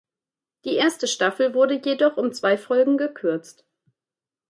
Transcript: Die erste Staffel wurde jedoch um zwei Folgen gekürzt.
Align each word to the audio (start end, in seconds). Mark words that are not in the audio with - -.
Die 0.65 0.77
erste 0.77 1.05
Staffel 1.07 1.53
wurde 1.53 1.75
jedoch 1.85 2.17
um 2.17 2.33
zwei 2.33 2.57
Folgen 2.57 2.97
gekürzt. 2.97 3.67